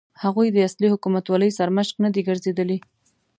هغوی 0.23 0.47
د 0.51 0.57
اصلي 0.67 0.87
حکومتولۍ 0.93 1.49
سرمشق 1.57 1.95
نه 2.05 2.09
دي 2.13 2.21
ګرځېدلي. 2.29 2.77